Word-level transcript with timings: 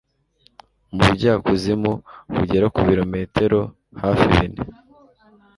mu 0.93 1.01
bujyakuzimu 1.07 1.91
bugera 2.33 2.65
ku 2.73 2.79
birometero 2.87 3.59
hafi 4.01 4.25
bine. 4.33 4.59